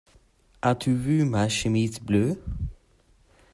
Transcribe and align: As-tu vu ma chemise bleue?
As-tu 0.63 0.93
vu 1.03 1.25
ma 1.25 1.47
chemise 1.47 1.99
bleue? 2.07 2.35